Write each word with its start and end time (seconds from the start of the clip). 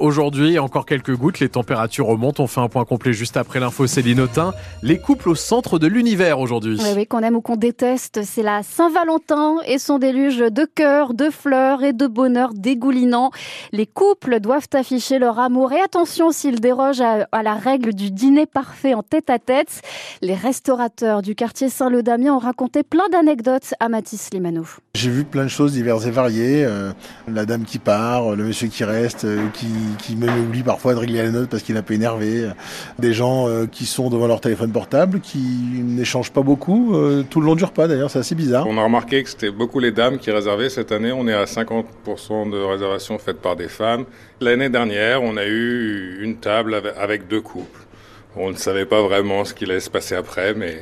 Aujourd'hui, 0.00 0.58
encore 0.58 0.84
quelques 0.84 1.14
gouttes, 1.14 1.38
les 1.38 1.48
températures 1.48 2.06
remontent. 2.06 2.42
On 2.42 2.48
fait 2.48 2.60
un 2.60 2.68
point 2.68 2.84
complet 2.84 3.12
juste 3.12 3.36
après 3.36 3.60
l'info 3.60 3.86
Céline 3.86 4.18
Autain. 4.18 4.52
Les 4.82 4.98
couples 4.98 5.28
au 5.28 5.36
centre 5.36 5.78
de 5.78 5.86
l'univers 5.86 6.40
aujourd'hui. 6.40 6.76
Oui, 6.82 6.88
oui, 6.96 7.06
qu'on 7.06 7.20
aime 7.20 7.36
ou 7.36 7.40
qu'on 7.40 7.54
déteste, 7.54 8.22
c'est 8.24 8.42
la 8.42 8.64
Saint-Valentin 8.64 9.58
et 9.68 9.78
son 9.78 10.00
déluge 10.00 10.38
de 10.38 10.64
cœur, 10.64 11.14
de 11.14 11.30
fleurs 11.30 11.84
et 11.84 11.92
de 11.92 12.08
bonheur 12.08 12.52
dégoulinant. 12.52 13.30
Les 13.70 13.86
couples 13.86 14.40
doivent 14.40 14.66
afficher 14.74 15.20
leur 15.20 15.38
amour 15.38 15.72
et 15.72 15.80
attention 15.80 16.32
s'ils 16.32 16.58
dérogent 16.58 17.02
à, 17.02 17.28
à, 17.30 17.44
la 17.44 17.54
règle 17.54 17.94
du 17.94 18.10
dîner 18.10 18.46
parfait 18.46 18.94
en 18.94 19.04
tête 19.04 19.30
à 19.30 19.38
tête. 19.38 19.82
Les 20.20 20.34
restaurateurs 20.34 21.22
du 21.22 21.36
quartier 21.36 21.68
Saint-Leu-Damien 21.68 22.34
ont 22.34 22.40
raconté 22.40 22.82
plein 22.82 23.08
d'anecdotes 23.12 23.72
à 23.78 23.88
Mathis 23.88 24.30
Limano. 24.32 24.64
J'ai 24.96 25.10
vu 25.10 25.22
plein 25.22 25.44
de 25.44 25.48
choses 25.48 25.74
diverses 25.74 26.06
et 26.06 26.10
variées. 26.10 26.64
Euh, 26.64 26.90
la 27.28 27.46
dame 27.46 27.62
qui 27.62 27.78
part, 27.78 28.34
le 28.34 28.42
monsieur 28.42 28.66
qui 28.66 28.82
reste, 28.82 29.26
euh, 29.26 29.46
qui, 29.59 29.59
qui 29.98 30.16
même 30.16 30.46
oublie 30.46 30.62
parfois 30.62 30.94
de 30.94 30.98
régler 30.98 31.22
la 31.22 31.30
note 31.30 31.48
parce 31.48 31.62
qu'il 31.62 31.76
un 31.76 31.82
peu 31.82 31.94
énervé. 31.94 32.48
Des 32.98 33.12
gens 33.12 33.48
euh, 33.48 33.66
qui 33.66 33.86
sont 33.86 34.10
devant 34.10 34.26
leur 34.26 34.40
téléphone 34.40 34.72
portable, 34.72 35.20
qui 35.20 35.38
n'échangent 35.38 36.32
pas 36.32 36.42
beaucoup 36.42 36.94
euh, 36.94 37.24
tout 37.28 37.40
le 37.40 37.46
long 37.46 37.54
du 37.54 37.64
repas 37.64 37.88
d'ailleurs, 37.88 38.10
c'est 38.10 38.18
assez 38.18 38.34
bizarre. 38.34 38.66
On 38.66 38.78
a 38.78 38.84
remarqué 38.84 39.22
que 39.22 39.30
c'était 39.30 39.50
beaucoup 39.50 39.78
les 39.80 39.92
dames 39.92 40.18
qui 40.18 40.30
réservaient. 40.30 40.68
Cette 40.68 40.92
année, 40.92 41.12
on 41.12 41.26
est 41.26 41.34
à 41.34 41.44
50% 41.44 42.50
de 42.50 42.58
réservations 42.58 43.18
faites 43.18 43.40
par 43.40 43.56
des 43.56 43.68
femmes. 43.68 44.04
L'année 44.40 44.68
dernière, 44.68 45.22
on 45.22 45.36
a 45.36 45.46
eu 45.46 46.18
une 46.22 46.36
table 46.36 46.80
avec 46.98 47.28
deux 47.28 47.40
couples. 47.40 47.80
On 48.36 48.50
ne 48.50 48.56
savait 48.56 48.86
pas 48.86 49.02
vraiment 49.02 49.44
ce 49.44 49.54
qu'il 49.54 49.70
allait 49.70 49.80
se 49.80 49.90
passer 49.90 50.14
après, 50.14 50.54
mais 50.54 50.78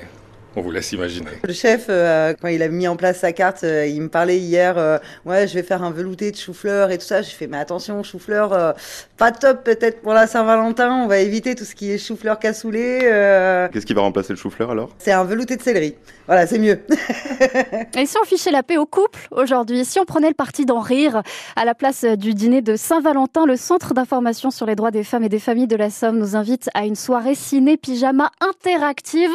on 0.56 0.60
vous 0.60 0.70
laisse 0.70 0.92
imaginer. 0.92 1.28
Le 1.44 1.52
chef, 1.52 1.86
euh, 1.88 2.34
quand 2.40 2.48
il 2.48 2.62
a 2.62 2.68
mis 2.68 2.88
en 2.88 2.96
place 2.96 3.18
sa 3.20 3.32
carte, 3.32 3.62
euh, 3.64 3.86
il 3.86 4.02
me 4.02 4.08
parlait 4.08 4.38
hier, 4.38 4.76
euh, 4.76 4.98
ouais, 5.24 5.46
je 5.46 5.54
vais 5.54 5.62
faire 5.62 5.82
un 5.82 5.90
velouté 5.90 6.30
de 6.32 6.36
chou-fleur 6.36 6.90
et 6.90 6.98
tout 6.98 7.04
ça. 7.04 7.22
J'ai 7.22 7.30
fait, 7.30 7.46
mais 7.46 7.58
attention, 7.58 8.02
chou-fleur, 8.02 8.52
euh, 8.52 8.72
pas 9.16 9.30
top 9.30 9.62
peut-être 9.64 10.00
pour 10.02 10.12
la 10.14 10.26
Saint-Valentin. 10.26 11.02
On 11.04 11.06
va 11.06 11.18
éviter 11.18 11.54
tout 11.54 11.64
ce 11.64 11.74
qui 11.74 11.92
est 11.92 11.98
chou-fleur 11.98 12.38
cassoulet. 12.38 13.00
euh. 13.04 13.68
Qu'est-ce 13.72 13.86
qui 13.86 13.94
va 13.94 14.02
remplacer 14.02 14.32
le 14.32 14.38
chou-fleur 14.38 14.70
alors? 14.70 14.90
C'est 14.98 15.12
un 15.12 15.24
velouté 15.24 15.56
de 15.56 15.62
céleri. 15.62 15.94
Voilà, 16.26 16.46
c'est 16.46 16.58
mieux. 16.58 16.80
Et 17.96 18.06
si 18.06 18.16
on 18.20 18.24
fichait 18.26 18.50
la 18.50 18.62
paix 18.62 18.76
au 18.76 18.84
couple 18.86 19.18
aujourd'hui, 19.30 19.84
si 19.84 19.98
on 19.98 20.04
prenait 20.04 20.28
le 20.28 20.34
parti 20.34 20.66
d'en 20.66 20.80
rire 20.80 21.22
à 21.56 21.64
la 21.64 21.74
place 21.74 22.04
du 22.04 22.34
dîner 22.34 22.60
de 22.62 22.76
Saint-Valentin, 22.76 23.46
le 23.46 23.56
Centre 23.56 23.94
d'information 23.94 24.50
sur 24.50 24.66
les 24.66 24.74
droits 24.74 24.90
des 24.90 25.04
femmes 25.04 25.24
et 25.24 25.28
des 25.30 25.38
familles 25.38 25.66
de 25.68 25.76
la 25.76 25.88
Somme 25.90 26.18
nous 26.18 26.36
invite 26.36 26.68
à 26.74 26.84
une 26.84 26.96
soirée 26.96 27.34
ciné-pyjama 27.34 28.30
interactive. 28.40 29.30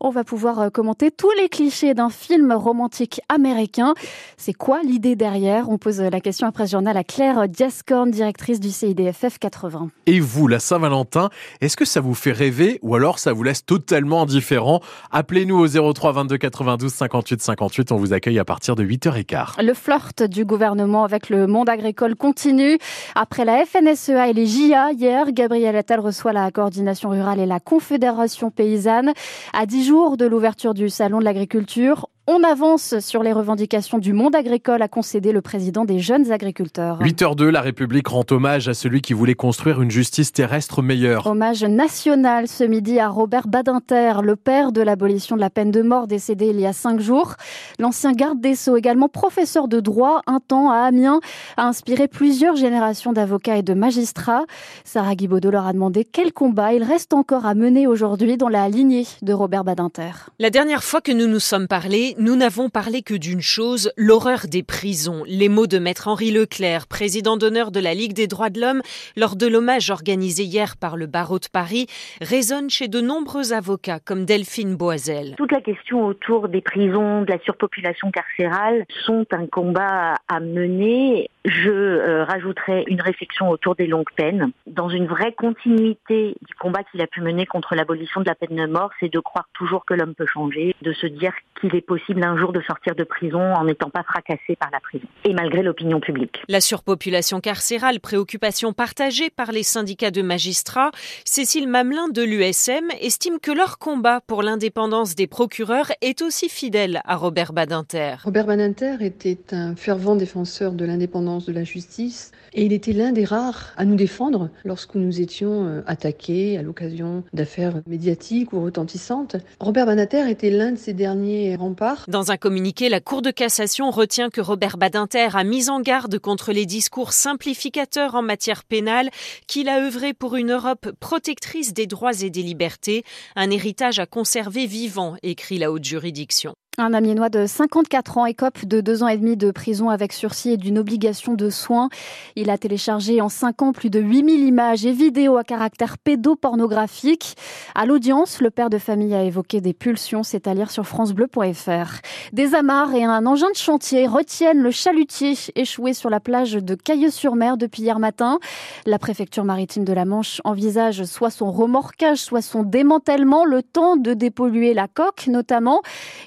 On 0.00 0.10
va 0.10 0.24
pouvoir 0.24 0.63
commenter 0.70 1.10
tous 1.10 1.30
les 1.40 1.48
clichés 1.48 1.94
d'un 1.94 2.10
film 2.10 2.52
romantique 2.52 3.20
américain. 3.28 3.94
C'est 4.36 4.52
quoi 4.52 4.82
l'idée 4.82 5.16
derrière? 5.16 5.68
On 5.68 5.78
pose 5.78 6.00
la 6.00 6.20
question 6.20 6.46
après 6.46 6.66
ce 6.66 6.72
journal 6.72 6.96
à 6.96 7.04
Claire 7.04 7.48
Diascorn, 7.48 8.10
directrice 8.10 8.60
du 8.60 8.70
CIDFF 8.70 9.38
80. 9.38 9.90
Et 10.06 10.20
vous, 10.20 10.48
la 10.48 10.58
Saint-Valentin, 10.58 11.30
est-ce 11.60 11.76
que 11.76 11.84
ça 11.84 12.00
vous 12.00 12.14
fait 12.14 12.32
rêver 12.32 12.78
ou 12.82 12.94
alors 12.94 13.18
ça 13.18 13.32
vous 13.32 13.42
laisse 13.42 13.64
totalement 13.66 14.22
indifférent? 14.22 14.80
Appelez-nous 15.10 15.58
au 15.58 15.92
03 15.92 16.12
22 16.12 16.38
92 16.38 16.92
58 16.92 17.42
58. 17.42 17.92
On 17.92 17.96
vous 17.96 18.12
accueille 18.12 18.38
à 18.38 18.44
partir 18.44 18.76
de 18.76 18.84
8h15. 18.84 19.62
Le 19.62 19.74
flirt 19.74 20.22
du 20.22 20.44
gouvernement 20.44 21.04
avec 21.04 21.30
le 21.30 21.46
monde 21.46 21.68
agricole 21.68 22.14
continue. 22.14 22.78
Après 23.14 23.44
la 23.44 23.64
FNSEA 23.66 24.28
et 24.28 24.32
les 24.32 24.46
JA, 24.46 24.92
hier, 24.92 25.32
Gabriel 25.32 25.76
Attal 25.76 26.00
reçoit 26.00 26.32
la 26.32 26.50
coordination 26.50 27.10
rurale 27.10 27.40
et 27.40 27.46
la 27.46 27.60
Confédération 27.60 28.50
paysanne. 28.50 29.12
À 29.52 29.66
10 29.66 29.84
jours 29.86 30.16
de 30.16 30.26
l'ouverture 30.26 30.43
du 30.74 30.90
Salon 30.90 31.20
de 31.20 31.24
l'agriculture, 31.24 32.10
on 32.26 32.42
avance 32.42 32.98
sur 33.00 33.22
les 33.22 33.32
revendications 33.32 33.98
du 33.98 34.14
monde 34.14 34.34
agricole, 34.34 34.80
a 34.80 34.88
concédé 34.88 35.30
le 35.30 35.42
président 35.42 35.84
des 35.84 35.98
jeunes 35.98 36.32
agriculteurs. 36.32 36.98
8h02, 37.02 37.48
la 37.48 37.60
République 37.60 38.08
rend 38.08 38.24
hommage 38.30 38.66
à 38.66 38.72
celui 38.72 39.02
qui 39.02 39.12
voulait 39.12 39.34
construire 39.34 39.82
une 39.82 39.90
justice 39.90 40.32
terrestre 40.32 40.80
meilleure. 40.80 41.26
Hommage 41.26 41.64
national 41.64 42.48
ce 42.48 42.64
midi 42.64 42.98
à 42.98 43.08
Robert 43.08 43.46
Badinter, 43.46 44.14
le 44.22 44.36
père 44.36 44.72
de 44.72 44.80
l'abolition 44.80 45.36
de 45.36 45.40
la 45.42 45.50
peine 45.50 45.70
de 45.70 45.82
mort 45.82 46.06
décédé 46.06 46.46
il 46.46 46.58
y 46.58 46.66
a 46.66 46.72
cinq 46.72 46.98
jours. 46.98 47.34
L'ancien 47.78 48.12
garde 48.12 48.40
des 48.40 48.54
Sceaux, 48.54 48.78
également 48.78 49.10
professeur 49.10 49.68
de 49.68 49.80
droit 49.80 50.22
un 50.26 50.40
temps 50.40 50.70
à 50.70 50.78
Amiens, 50.78 51.20
a 51.58 51.66
inspiré 51.66 52.08
plusieurs 52.08 52.56
générations 52.56 53.12
d'avocats 53.12 53.58
et 53.58 53.62
de 53.62 53.74
magistrats. 53.74 54.44
Sarah 54.84 55.14
Guibaudot 55.14 55.50
leur 55.50 55.66
a 55.66 55.74
demandé 55.74 56.06
quel 56.10 56.32
combat 56.32 56.72
il 56.72 56.84
reste 56.84 57.12
encore 57.12 57.44
à 57.44 57.54
mener 57.54 57.86
aujourd'hui 57.86 58.38
dans 58.38 58.48
la 58.48 58.70
lignée 58.70 59.06
de 59.20 59.32
Robert 59.34 59.64
Badinter. 59.64 60.30
La 60.38 60.48
dernière 60.48 60.82
fois 60.82 61.02
que 61.02 61.12
nous 61.12 61.26
nous 61.26 61.40
sommes 61.40 61.68
parlé, 61.68 62.13
nous 62.18 62.36
n'avons 62.36 62.68
parlé 62.68 63.02
que 63.02 63.14
d'une 63.14 63.40
chose, 63.40 63.92
l'horreur 63.96 64.46
des 64.48 64.62
prisons. 64.62 65.24
Les 65.26 65.48
mots 65.48 65.66
de 65.66 65.78
maître 65.78 66.08
Henri 66.08 66.30
Leclerc, 66.30 66.86
président 66.86 67.36
d'honneur 67.36 67.70
de 67.70 67.80
la 67.80 67.94
Ligue 67.94 68.12
des 68.12 68.26
droits 68.26 68.50
de 68.50 68.60
l'homme, 68.60 68.82
lors 69.16 69.36
de 69.36 69.46
l'hommage 69.46 69.90
organisé 69.90 70.44
hier 70.44 70.76
par 70.76 70.96
le 70.96 71.06
barreau 71.06 71.38
de 71.38 71.46
Paris, 71.52 71.86
résonnent 72.20 72.70
chez 72.70 72.88
de 72.88 73.00
nombreux 73.00 73.52
avocats 73.52 74.00
comme 74.00 74.24
Delphine 74.24 74.76
Boisel. 74.76 75.34
Toute 75.36 75.52
la 75.52 75.60
question 75.60 76.04
autour 76.04 76.48
des 76.48 76.60
prisons, 76.60 77.22
de 77.22 77.30
la 77.30 77.38
surpopulation 77.40 78.10
carcérale 78.10 78.84
sont 79.06 79.26
un 79.32 79.46
combat 79.46 80.14
à 80.28 80.40
mener. 80.40 81.30
Je 81.44 81.70
euh, 81.70 82.24
rajouterai 82.24 82.84
une 82.86 83.02
réflexion 83.02 83.50
autour 83.50 83.74
des 83.74 83.86
longues 83.86 84.10
peines. 84.16 84.50
Dans 84.66 84.88
une 84.88 85.06
vraie 85.06 85.32
continuité 85.32 86.36
du 86.40 86.54
combat 86.54 86.82
qu'il 86.84 87.02
a 87.02 87.06
pu 87.06 87.20
mener 87.20 87.44
contre 87.44 87.74
l'abolition 87.74 88.22
de 88.22 88.26
la 88.26 88.34
peine 88.34 88.56
de 88.56 88.66
mort, 88.66 88.90
c'est 88.98 89.12
de 89.12 89.20
croire 89.20 89.46
toujours 89.52 89.84
que 89.84 89.92
l'homme 89.92 90.14
peut 90.14 90.26
changer, 90.26 90.74
de 90.80 90.92
se 90.94 91.06
dire 91.06 91.32
qu'il 91.60 91.76
est 91.76 91.82
possible 91.82 92.24
un 92.24 92.38
jour 92.38 92.52
de 92.52 92.62
sortir 92.62 92.94
de 92.94 93.04
prison 93.04 93.42
en 93.42 93.64
n'étant 93.64 93.90
pas 93.90 94.02
fracassé 94.04 94.56
par 94.58 94.70
la 94.72 94.80
prison, 94.80 95.06
et 95.24 95.34
malgré 95.34 95.62
l'opinion 95.62 96.00
publique. 96.00 96.42
La 96.48 96.62
surpopulation 96.62 97.40
carcérale, 97.40 98.00
préoccupation 98.00 98.72
partagée 98.72 99.28
par 99.28 99.52
les 99.52 99.64
syndicats 99.64 100.10
de 100.10 100.22
magistrats, 100.22 100.92
Cécile 101.26 101.68
Mamelin 101.68 102.08
de 102.08 102.22
l'USM 102.22 102.88
estime 103.02 103.38
que 103.38 103.52
leur 103.52 103.78
combat 103.78 104.22
pour 104.26 104.42
l'indépendance 104.42 105.14
des 105.14 105.26
procureurs 105.26 105.92
est 106.00 106.22
aussi 106.22 106.48
fidèle 106.48 107.02
à 107.04 107.16
Robert 107.16 107.52
Badinter. 107.52 108.14
Robert 108.24 108.46
Badinter 108.46 108.96
était 109.00 109.52
un 109.52 109.76
fervent 109.76 110.16
défenseur 110.16 110.72
de 110.72 110.86
l'indépendance 110.86 111.33
de 111.38 111.52
la 111.52 111.64
justice 111.64 112.30
et 112.52 112.64
il 112.64 112.72
était 112.72 112.92
l'un 112.92 113.12
des 113.12 113.24
rares 113.24 113.72
à 113.76 113.84
nous 113.84 113.96
défendre 113.96 114.50
lorsque 114.64 114.94
nous 114.94 115.20
étions 115.20 115.82
attaqués 115.86 116.56
à 116.56 116.62
l'occasion 116.62 117.24
d'affaires 117.32 117.82
médiatiques 117.86 118.52
ou 118.52 118.62
retentissantes. 118.62 119.36
Robert 119.58 119.86
Badinter 119.86 120.30
était 120.30 120.50
l'un 120.50 120.72
de 120.72 120.78
ces 120.78 120.92
derniers 120.92 121.56
remparts. 121.56 122.04
Dans 122.08 122.30
un 122.30 122.36
communiqué, 122.36 122.88
la 122.88 123.00
Cour 123.00 123.22
de 123.22 123.30
cassation 123.30 123.90
retient 123.90 124.30
que 124.30 124.40
Robert 124.40 124.76
Badinter 124.76 125.28
a 125.34 125.44
mis 125.44 125.68
en 125.68 125.80
garde 125.80 126.18
contre 126.18 126.52
les 126.52 126.66
discours 126.66 127.12
simplificateurs 127.12 128.14
en 128.14 128.22
matière 128.22 128.64
pénale, 128.64 129.10
qu'il 129.46 129.68
a 129.68 129.84
œuvré 129.84 130.14
pour 130.14 130.36
une 130.36 130.52
Europe 130.52 130.90
protectrice 131.00 131.74
des 131.74 131.86
droits 131.86 132.22
et 132.22 132.30
des 132.30 132.42
libertés, 132.42 133.04
un 133.36 133.50
héritage 133.50 133.98
à 133.98 134.06
conserver 134.06 134.66
vivant, 134.66 135.16
écrit 135.22 135.58
la 135.58 135.72
haute 135.72 135.84
juridiction. 135.84 136.54
Un 136.76 136.92
Amiénois 136.92 137.28
de 137.28 137.46
54 137.46 138.18
ans 138.18 138.26
écope 138.26 138.64
de 138.64 138.80
deux 138.80 139.04
ans 139.04 139.08
et 139.08 139.16
demi 139.16 139.36
de 139.36 139.52
prison 139.52 139.90
avec 139.90 140.12
sursis 140.12 140.50
et 140.50 140.56
d'une 140.56 140.76
obligation 140.76 141.34
de 141.34 141.48
soins. 141.48 141.88
Il 142.34 142.50
a 142.50 142.58
téléchargé 142.58 143.20
en 143.20 143.28
cinq 143.28 143.62
ans 143.62 143.72
plus 143.72 143.90
de 143.90 144.00
8000 144.00 144.40
images 144.40 144.84
et 144.84 144.90
vidéos 144.90 145.36
à 145.36 145.44
caractère 145.44 145.98
pédopornographique. 145.98 147.36
À 147.76 147.86
l'audience, 147.86 148.40
le 148.40 148.50
père 148.50 148.70
de 148.70 148.78
famille 148.78 149.14
a 149.14 149.22
évoqué 149.22 149.60
des 149.60 149.72
pulsions, 149.72 150.24
c'est 150.24 150.48
à 150.48 150.54
lire 150.54 150.72
sur 150.72 150.84
francebleu.fr. 150.84 152.00
Des 152.32 152.56
amarres 152.56 152.92
et 152.92 153.04
un 153.04 153.24
engin 153.24 153.50
de 153.52 153.56
chantier 153.56 154.08
retiennent 154.08 154.60
le 154.60 154.72
chalutier 154.72 155.34
échoué 155.54 155.92
sur 155.94 156.10
la 156.10 156.18
plage 156.18 156.54
de 156.54 156.74
Cailleux-sur-Mer 156.74 157.56
depuis 157.56 157.82
hier 157.82 158.00
matin. 158.00 158.40
La 158.84 158.98
préfecture 158.98 159.44
maritime 159.44 159.84
de 159.84 159.92
la 159.92 160.06
Manche 160.06 160.40
envisage 160.42 161.04
soit 161.04 161.30
son 161.30 161.52
remorquage, 161.52 162.18
soit 162.18 162.42
son 162.42 162.64
démantèlement, 162.64 163.44
le 163.44 163.62
temps 163.62 163.96
de 163.96 164.12
dépolluer 164.12 164.74
la 164.74 164.88
coque 164.88 165.28
notamment. 165.28 165.80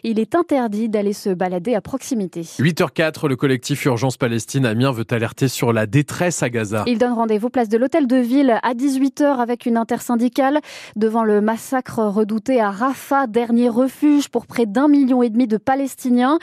Il 0.04 0.20
est 0.20 0.37
interdit 0.38 0.88
d'aller 0.88 1.14
se 1.14 1.30
balader 1.30 1.74
à 1.74 1.82
proximité. 1.82 2.42
8h04, 2.42 3.28
le 3.28 3.36
collectif 3.36 3.84
Urgence 3.86 4.18
Palestine 4.18 4.66
Amiens 4.66 4.92
veut 4.92 5.06
alerter 5.10 5.48
sur 5.48 5.74
la 5.74 5.88
détresse 5.88 6.44
à 6.44 6.50
Gaza. 6.50 6.84
Il 6.86 7.00
donne 7.00 7.14
rendez-vous 7.14 7.50
place 7.50 7.70
de 7.70 7.78
l'hôtel 7.78 8.08
de 8.08 8.18
ville 8.18 8.60
à 8.62 8.74
18h 8.74 9.40
avec 9.40 9.66
une 9.66 9.78
intersyndicale 9.78 10.60
devant 10.96 11.24
le 11.24 11.42
massacre 11.42 12.04
redouté 12.04 12.62
à 12.62 12.70
Rafah, 12.70 13.28
dernier 13.28 13.70
refuge 13.70 14.30
pour 14.30 14.46
près 14.46 14.66
d'un 14.66 14.88
million 14.88 15.24
et 15.24 15.30
demi 15.30 15.48
de 15.48 15.58
Palestiniens. 15.58 16.38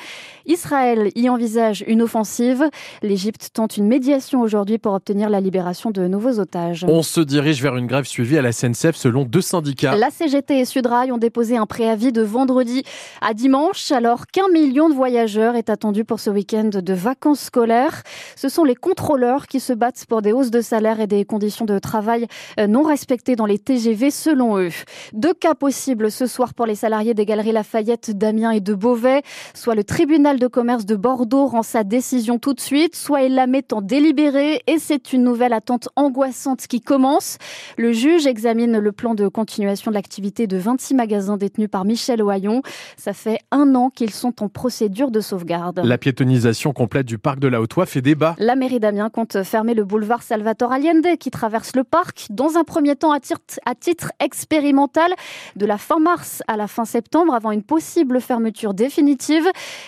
Israël 0.47 1.11
y 1.15 1.29
envisage 1.29 1.85
une 1.87 2.03
offensive. 2.03 2.65
L'Égypte 3.03 3.51
tente 3.53 3.77
une 3.77 3.87
médiation 3.87 4.41
aujourd'hui 4.41 4.79
pour 4.79 4.93
obtenir 4.93 5.31
la 5.31 5.41
libération 5.41 5.91
de 5.91 6.09
nouveaux 6.09 6.41
otages. 6.41 6.85
On 6.89 7.03
se 7.03 7.21
dirige 7.21 7.63
vers 7.63 7.77
une 7.77 7.87
grève 7.87 8.07
suivie 8.07 8.39
à 8.39 8.43
la 8.43 8.53
SNCF 8.53 8.97
selon 8.97 9.25
deux 9.25 9.41
syndicats. 9.41 9.97
La 9.97 10.11
CGT 10.11 10.61
et 10.61 10.65
Sudrail 10.65 11.13
ont 11.13 11.19
déposé 11.19 11.57
un 11.57 11.67
préavis 11.67 12.13
de 12.13 12.23
vendredi 12.23 12.83
à 13.21 13.35
dimanche 13.35 13.84
alors 13.93 14.27
qu'un 14.27 14.49
million 14.49 14.89
de 14.89 14.95
voyageurs 14.95 15.57
est 15.57 15.71
attendu 15.71 16.05
pour 16.05 16.21
ce 16.21 16.31
week-end 16.31 16.71
de 16.73 16.93
vacances 16.95 17.41
scolaires. 17.41 18.03
Ce 18.37 18.49
sont 18.49 18.65
les 18.65 18.75
contrôleurs 18.75 19.47
qui 19.47 19.61
se 19.61 19.73
battent 19.73 20.05
pour 20.07 20.23
des 20.23 20.33
hausses 20.33 20.51
de 20.51 20.61
salaire 20.61 21.01
et 21.01 21.07
des 21.07 21.25
conditions 21.25 21.65
de 21.65 21.79
travail 21.79 22.27
euh, 22.59 22.67
non 22.67 22.83
respectées 22.83 23.37
dans 23.37 23.47
les 23.47 23.59
TGV 23.59 24.11
selon 24.11 24.59
eux. 24.59 24.71
Deux 25.13 25.35
cas 25.35 25.55
possibles 25.55 26.11
ce 26.11 26.27
soir 26.27 26.55
pour 26.55 26.67
les 26.67 26.75
salariés 26.75 27.15
des 27.15 27.27
galeries 27.27 27.53
Lafayette, 27.53 28.17
d'Amiens 28.17 28.53
et 28.53 28.61
de 28.61 28.75
Beauvais. 28.75 29.23
Soit 29.55 29.75
le 29.75 29.85
tribunal 29.85 30.39
de 30.39 30.47
commerce 30.47 30.87
de 30.87 30.97
Bordeaux 30.97 31.47
rend 31.47 31.63
sa 31.63 31.85
décision 31.85 32.39
tout 32.39 32.55
de 32.55 32.61
suite, 32.61 32.97
soit 32.97 33.23
il 33.23 33.35
la 33.35 33.47
met 33.47 33.73
en 33.73 33.83
délibéré 33.83 34.63
et 34.67 34.79
c'est 34.79 35.13
une 35.13 35.25
nouvelle 35.25 35.53
attente 35.53 35.89
angoissante 35.97 36.67
qui 36.67 36.81
commence. 36.81 37.39
Le 37.77 37.93
juge 37.93 38.27
examine 38.27 38.79
le 38.79 38.93
plan 38.93 39.15
de 39.15 39.29
continuation 39.29 39.91
de 39.91 39.97
l'activité 39.97 40.47
de 40.47 40.57
26 40.57 40.95
magasins 40.95 41.37
détenus 41.37 41.69
par 41.71 41.85
Michel 41.85 42.23
Oyon. 42.23 42.63
Ça 42.97 43.13
fait 43.13 43.39
un 43.51 43.74
an 43.75 43.91
qu'ils 43.91 44.13
sont 44.13 44.43
en 44.43 44.49
procédure 44.49 45.11
de 45.11 45.21
sauvegarde. 45.21 45.81
La 45.85 45.99
piétonisation 45.99 46.73
complète 46.73 47.07
du 47.07 47.19
parc 47.19 47.39
de 47.39 47.49
la 47.49 47.61
Haute-Oie 47.61 47.87
fait 47.87 48.03
débat. 48.03 48.35
La 48.39 48.57
mairie 48.57 48.81
d'Amiens 48.81 49.11
compte 49.11 49.43
fermer 49.43 49.75
le 49.75 49.85
boulevard 49.85 50.23
Salvatore 50.23 50.73
Allende 50.73 51.17
qui 51.19 51.31
traverse 51.31 51.75
le 51.77 51.85
parc, 51.85 52.27
dans 52.31 52.57
un 52.57 52.65
premier 52.65 52.97
temps 52.97 53.13
à 53.13 53.75
titre 53.75 54.13
expérimental, 54.21 55.13
de 55.57 55.67
la 55.67 55.79
fin 55.79 55.99
mars 55.99 56.43
à 56.49 56.57
la 56.57 56.67
fin 56.67 56.85
septembre, 56.85 57.35
avant 57.35 57.51
une 57.51 57.63
possible 57.63 58.21
fermeture 58.21 58.75
définitive. 58.75 59.47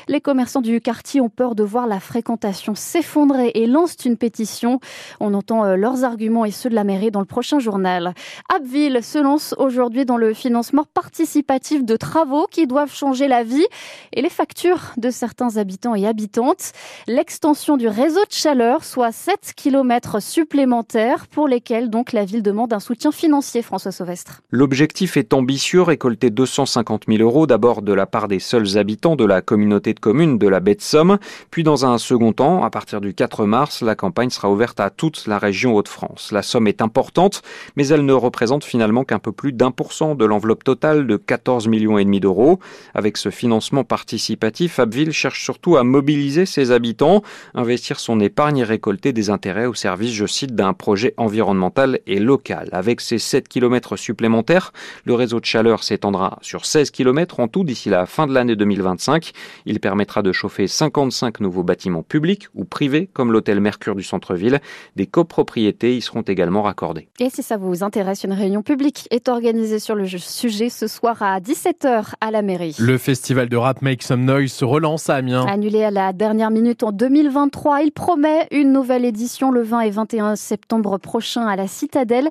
Les 0.09 0.21
commerçants 0.21 0.61
du 0.61 0.81
quartier 0.81 1.21
ont 1.21 1.29
peur 1.29 1.55
de 1.55 1.63
voir 1.63 1.87
la 1.87 2.01
fréquentation 2.01 2.75
s'effondrer 2.75 3.53
et 3.55 3.67
lancent 3.67 4.05
une 4.05 4.17
pétition. 4.17 4.81
On 5.21 5.35
entend 5.35 5.65
euh, 5.65 5.77
leurs 5.77 6.05
arguments 6.05 6.45
et 6.45 6.51
ceux 6.51 6.71
de 6.71 6.75
la 6.75 6.85
mairie 6.85 7.11
dans 7.11 7.21
le 7.21 7.27
prochain 7.27 7.59
journal. 7.59 8.15
Abbeville 8.55 9.03
se 9.03 9.19
lance 9.19 9.55
aujourd'hui 9.59 10.05
dans 10.05 10.17
le 10.17 10.35
financement 10.35 10.85
participatif 10.95 11.85
de 11.85 11.97
travaux 11.97 12.47
qui 12.51 12.67
doivent 12.67 12.95
changer 12.95 13.29
la 13.29 13.43
vie 13.43 13.67
et 14.13 14.23
les 14.23 14.31
factures 14.31 14.93
de 14.97 15.11
certains 15.11 15.57
habitants 15.57 15.95
et 15.95 16.07
habitantes. 16.07 16.73
L'extension 17.07 17.77
du 17.77 17.89
réseau 17.89 18.21
de 18.21 18.33
chaleur, 18.33 18.85
soit 18.85 19.13
7 19.13 19.53
km 19.57 20.21
supplémentaires 20.21 21.27
pour 21.27 21.49
lesquels 21.49 21.91
donc 21.91 22.13
la 22.13 22.25
ville 22.25 22.43
demande 22.43 22.73
un 22.73 22.81
soutien 22.81 23.13
financier, 23.13 23.63
François 23.63 23.93
Sauvestre. 23.93 24.43
L'objectif 24.51 25.17
est 25.17 25.35
ambitieux, 25.35 25.83
récolter 25.83 26.31
250 26.31 27.05
000 27.09 27.23
euros 27.23 27.47
d'abord 27.47 27.83
de 27.83 27.93
la 27.93 28.07
part 28.07 28.29
des 28.29 28.39
seuls 28.39 28.79
habitants 28.79 29.17
de 29.17 29.25
la 29.25 29.43
communauté 29.43 29.95
de 29.95 30.01
communes 30.01 30.39
de 30.39 30.49
la 30.49 30.61
baie 30.61 30.75
de 30.75 30.83
Somme, 30.83 31.19
puis 31.51 31.63
dans 31.63 31.85
un 31.85 31.99
second 31.99 32.33
temps, 32.33 32.65
à 32.65 32.71
partir 32.71 33.01
du 33.01 33.15
4 33.15 33.47
mars, 33.47 33.83
la 33.83 33.95
campagne 33.95 34.31
sera 34.31 34.51
ouverte 34.51 34.81
à 34.81 34.91
toute 34.91 35.27
la 35.27 35.39
région 35.39 35.75
Hauts-de-France. 35.75 36.33
La 36.33 36.43
somme 36.43 36.67
est 36.67 36.83
importante, 36.83 37.43
mais 37.77 37.89
elle 37.89 38.05
ne 38.05 38.13
représente 38.13 38.65
finalement 38.65 39.05
qu'un 39.05 39.19
peu 39.19 39.33
plus 39.33 39.53
d'un 39.53 39.71
pour 39.71 39.93
cent 39.93 40.15
de 40.15 40.25
l'enveloppe 40.25 40.65
totale 40.65 41.07
de 41.07 41.17
14 41.17 41.69
millions 41.69 41.99
et 41.99 42.05
demi 42.05 42.21
d'euros. 42.21 42.59
Avec 42.95 43.17
ce 43.17 43.31
financement 43.31 43.66
participatif, 43.85 44.79
Abbeville 44.79 45.13
cherche 45.13 45.43
surtout 45.43 45.77
à 45.77 45.85
mobiliser 45.85 46.47
ses 46.47 46.71
habitants, 46.71 47.23
investir 47.55 48.01
son 48.01 48.21
épargne 48.21 48.59
et 48.59 48.65
récolter 48.65 49.13
des 49.13 49.31
intérêts 49.31 49.67
au 49.67 49.75
service, 49.75 50.13
je 50.13 50.27
cite, 50.27 50.55
d'un 50.55 50.73
projet 50.73 51.15
environnemental 51.17 52.01
et 52.07 52.19
local. 52.19 52.69
Avec 52.73 53.01
ces 53.01 53.19
7 53.19 53.49
km 53.49 53.97
supplémentaires, 53.97 54.73
le 55.05 55.15
réseau 55.15 55.41
de 55.41 55.45
chaleur 55.45 55.83
s'étendra 55.83 56.39
sur 56.43 56.67
16 56.67 56.91
km 56.91 57.41
en 57.41 57.49
tout 57.49 57.65
d'ici 57.65 57.89
la 57.89 58.07
fin 58.07 58.27
de 58.27 58.33
l'année 58.33 58.57
2025. 58.57 59.33
Il 59.65 59.81
permettra 59.81 60.23
de 60.23 60.33
chauffer 60.33 60.67
55 60.67 61.41
nouveaux 61.41 61.63
bâtiments 61.63 62.03
publics 62.03 62.49
ou 62.55 62.65
privés 62.65 63.09
comme 63.13 63.33
l'hôtel 63.33 63.61
Mercure 63.61 63.95
du 63.95 64.03
centre-ville. 64.03 64.61
Des 64.97 65.07
copropriétés 65.07 65.97
y 65.97 66.03
seront 66.03 66.23
également 66.23 66.63
raccordées. 66.63 67.09
Et 67.21 67.31
si 67.31 67.43
ça 67.43 67.57
vous 67.57 67.83
intéresse, 67.83 68.25
une 68.25 68.33
réunion 68.33 68.63
publique 68.63 69.09
est 69.11 69.29
organisée 69.29 69.79
sur 69.79 69.95
le 69.95 70.07
sujet 70.07 70.69
ce 70.69 70.87
soir 70.87 71.23
à 71.23 71.41
17h 71.41 72.13
à 72.21 72.31
la 72.31 72.43
mairie. 72.43 72.77
Le 72.79 72.99
festival 72.99 73.49
de 73.49 73.56
rap 73.57 73.83
Make 73.83 74.03
Some 74.03 74.25
Noise 74.25 74.53
se 74.53 74.65
relance 74.65 75.09
à 75.11 75.17
Amiens. 75.17 75.47
Annulé 75.47 75.85
à 75.85 75.91
la 75.91 76.13
dernière 76.13 76.51
minute 76.51 76.83
en 76.83 76.93
2023, 76.93 77.83
il 77.83 77.93
promet 77.93 78.47
une 78.51 78.73
nouvelle 78.73 79.05
édition 79.05 79.51
le 79.51 79.63
20 79.63 79.81
et 79.81 79.91
21 79.91 80.37
septembre 80.37 80.99
prochain 80.99 81.47
à 81.47 81.57
la 81.57 81.67
Citadelle. 81.67 82.29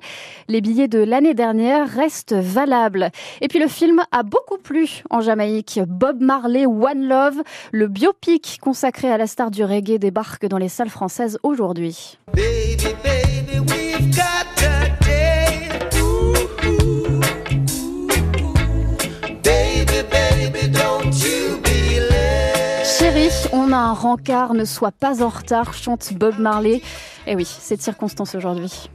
Les 0.48 0.60
billets 0.60 0.88
de 0.88 0.98
l'année 0.98 1.34
dernière 1.34 1.88
restent 1.88 2.34
valables. 2.34 3.10
Et 3.40 3.48
puis 3.48 3.58
le 3.58 3.68
film 3.68 4.02
a 4.12 4.22
beaucoup 4.22 4.58
plu 4.58 5.02
en 5.10 5.20
Jamaïque. 5.20 5.80
Bob 5.86 6.20
Marley 6.20 6.66
One 6.66 7.08
Love, 7.08 7.42
le 7.72 7.88
biopic 7.88 8.58
consacré 8.60 9.10
à 9.10 9.18
la 9.18 9.26
star 9.26 9.50
du 9.50 9.64
reggae 9.64 9.98
débarque 9.98 10.46
dans 10.46 10.58
les 10.58 10.68
salles 10.68 10.90
françaises 10.90 11.38
aujourd'hui. 11.42 12.18
Un 23.76 23.92
rencard, 23.92 24.54
ne 24.54 24.64
sois 24.64 24.92
pas 24.92 25.22
en 25.22 25.28
retard, 25.28 25.74
chante 25.74 26.12
Bob 26.14 26.38
Marley. 26.38 26.82
Et 27.26 27.36
oui, 27.36 27.44
c'est 27.46 27.76
circonstance 27.82 28.34
aujourd'hui. 28.34 28.90